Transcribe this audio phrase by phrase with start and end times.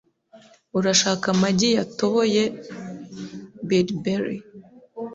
[0.77, 2.43] Urashaka amagi yatoboye?
[3.67, 4.39] Bilberry)